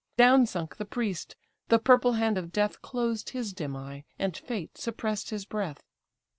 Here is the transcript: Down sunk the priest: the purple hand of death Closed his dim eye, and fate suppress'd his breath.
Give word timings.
Down 0.17 0.47
sunk 0.47 0.77
the 0.77 0.85
priest: 0.85 1.35
the 1.67 1.77
purple 1.77 2.13
hand 2.13 2.35
of 2.39 2.51
death 2.51 2.81
Closed 2.81 3.29
his 3.29 3.53
dim 3.53 3.75
eye, 3.77 4.03
and 4.17 4.35
fate 4.35 4.75
suppress'd 4.79 5.29
his 5.29 5.45
breath. 5.45 5.83